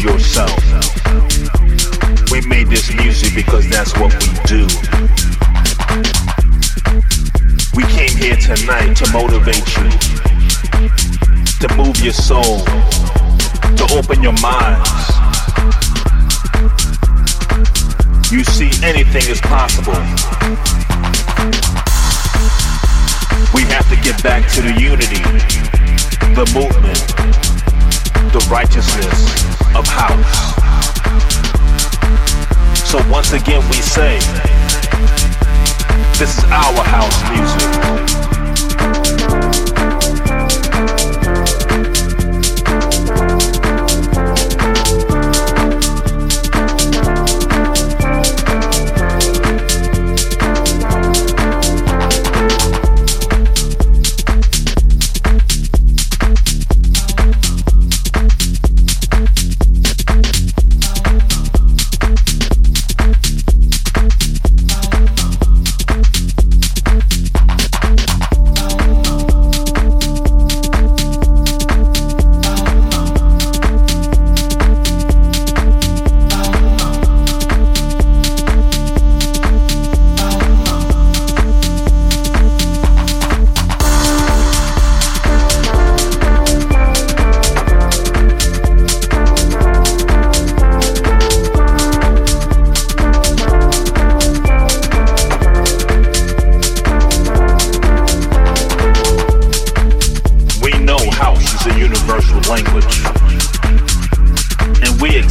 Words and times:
yourself. 0.00 0.58
We 2.30 2.40
made 2.42 2.68
this 2.68 2.94
music 2.94 3.34
because 3.34 3.68
that's 3.68 3.92
what 3.98 4.12
we 4.14 4.28
do. 4.46 4.66
We 7.74 7.84
came 7.84 8.16
here 8.16 8.36
tonight 8.36 8.94
to 8.94 9.12
motivate 9.12 9.66
you, 9.76 9.88
to 11.60 11.74
move 11.76 11.98
your 12.00 12.12
soul, 12.12 12.64
to 13.76 13.86
open 13.92 14.22
your 14.22 14.38
minds. 14.40 14.90
You 18.30 18.44
see, 18.44 18.70
anything 18.84 19.28
is 19.30 19.40
possible. 19.40 19.98
We 23.54 23.62
have 23.72 23.88
to 23.88 23.96
get 24.02 24.22
back 24.22 24.50
to 24.52 24.62
the 24.62 24.74
unity, 24.78 25.22
the 26.34 26.44
movement 26.54 26.97
righteousness 28.50 29.44
of 29.74 29.86
house. 29.86 30.54
So 32.88 32.98
once 33.10 33.32
again 33.32 33.60
we 33.68 33.76
say, 33.76 34.18
this 36.18 36.38
is 36.38 36.44
our 36.44 36.82
house 36.82 37.22
music. 37.30 38.27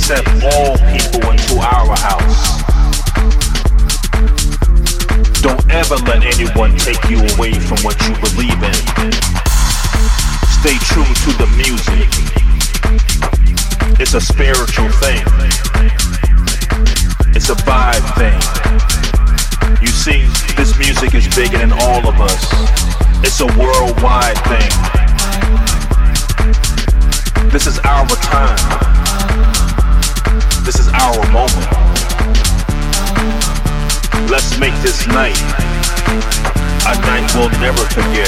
accept 0.09 0.29
all 0.56 0.78
people 0.95 1.19
into 1.31 1.59
our 1.59 1.97
house. 2.00 2.63
Don't 5.41 5.69
ever 5.69 5.95
let 6.07 6.23
anyone 6.23 6.78
take 6.78 7.03
you 7.09 7.19
away 7.35 7.51
from 7.51 7.78
what 7.84 8.00
you 8.07 8.16
believe 8.23 8.63
in. 8.63 8.73
Stay 10.47 10.78
true 10.88 11.03
to 11.03 11.31
the 11.35 11.47
music. 11.57 12.07
It's 14.00 14.13
a 14.13 14.22
spiritual 14.22 14.90
thing. 15.03 15.25
It's 17.35 17.50
a 17.50 17.56
vibe 17.67 18.07
thing. 18.16 18.40
You 19.81 19.88
see, 19.88 20.23
this 20.56 20.78
music 20.79 21.16
is 21.16 21.28
bigger 21.35 21.57
than 21.57 21.73
all 21.73 22.07
of 22.07 22.22
us. 22.22 22.47
It's 23.25 23.41
a 23.41 23.47
worldwide 23.59 24.38
thing. 24.47 24.72
This 27.52 27.67
is 27.67 27.78
our 27.79 28.08
time. 28.08 28.87
This 30.67 30.79
is 30.81 30.90
our 30.90 31.16
moment. 31.31 31.72
Let's 34.29 34.59
make 34.59 34.73
this 34.84 35.08
night 35.08 35.40
a 36.84 36.99
night 37.08 37.31
we'll 37.34 37.49
never 37.61 37.85
forget. 37.96 38.28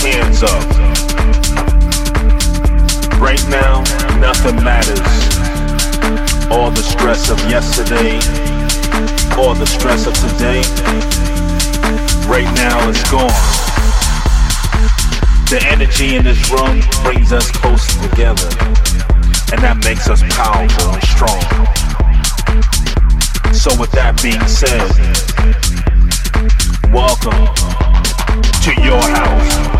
hands 0.00 0.42
up. 0.42 0.62
Right 3.20 3.42
now, 3.48 3.82
nothing 4.20 4.56
matters. 4.62 5.00
All 6.50 6.70
the 6.70 6.82
stress 6.82 7.30
of 7.30 7.38
yesterday, 7.50 8.16
all 9.36 9.54
the 9.54 9.66
stress 9.66 10.06
of 10.06 10.14
today, 10.14 10.62
right 12.28 12.50
now 12.54 12.88
is 12.88 13.02
gone. 13.10 13.28
The 15.50 15.60
energy 15.66 16.16
in 16.16 16.24
this 16.24 16.50
room 16.50 16.80
brings 17.02 17.32
us 17.32 17.50
closer 17.50 18.08
together, 18.08 18.48
and 19.52 19.62
that 19.62 19.80
makes 19.84 20.08
us 20.08 20.22
powerful 20.34 20.92
and 20.92 21.02
strong. 21.04 21.40
So 23.52 23.70
with 23.80 23.90
that 23.92 24.20
being 24.22 24.46
said, 24.46 24.88
welcome 26.92 27.48
to 28.62 28.82
your 28.82 29.00
house. 29.00 29.77